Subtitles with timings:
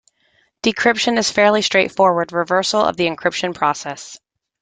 [0.63, 4.17] Decryption is a fairly straightforward reversal of the encryption process.